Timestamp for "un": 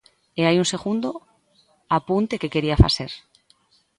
0.63-0.67